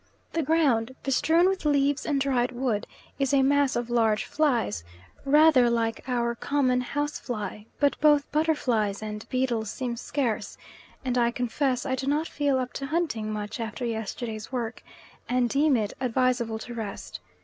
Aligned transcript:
The 0.33 0.41
ground, 0.41 0.95
bestrewn 1.03 1.47
with 1.47 1.63
leaves 1.63 2.07
and 2.07 2.19
dried 2.19 2.51
wood, 2.53 2.87
is 3.19 3.35
a 3.35 3.43
mass 3.43 3.75
of 3.75 3.91
large 3.91 4.23
flies 4.25 4.83
rather 5.25 5.69
like 5.69 6.03
our 6.07 6.33
common 6.33 6.81
house 6.81 7.19
fly, 7.19 7.67
but 7.79 8.01
both 8.01 8.31
butterflies 8.31 9.03
and 9.03 9.29
beetles 9.29 9.69
seem 9.69 9.95
scarce; 9.95 10.57
and 11.05 11.19
I 11.19 11.29
confess 11.29 11.85
I 11.85 11.93
do 11.93 12.07
not 12.07 12.27
feel 12.27 12.57
up 12.57 12.73
to 12.73 12.87
hunting 12.87 13.31
much 13.31 13.59
after 13.59 13.85
yesterday's 13.85 14.51
work, 14.51 14.81
and 15.29 15.47
deem 15.47 15.77
it 15.77 15.93
advisable 16.01 16.57
to 16.57 16.73
rest. 16.73 17.19